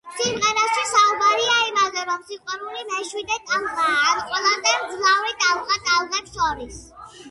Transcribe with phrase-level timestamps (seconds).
[0.19, 6.87] სიმღერაში საუბარია იმაზე, რომ სიყვარული მეშვიდე ტალღაა, ან ყველაზე მძლავრი ტალღა ტალღებს შორის.